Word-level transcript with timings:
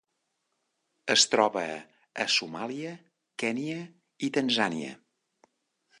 Es 1.15 1.25
troba 1.33 1.65
a 2.25 2.27
Somàlia, 2.37 2.95
Kenya 3.45 3.79
i 4.29 4.35
Tanzània. 4.39 5.01